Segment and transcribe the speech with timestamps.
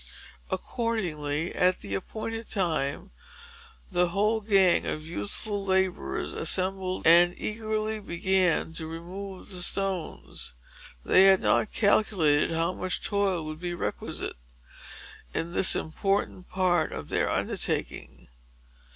[0.49, 3.11] Accordingly, at the appointed time,
[3.91, 10.55] the whole gang of youthful laborers assembled, and eagerly began to remove the stones.
[11.05, 14.37] They had not calculated how much toil would be requisite,
[15.35, 18.27] in this important part of their undertaking.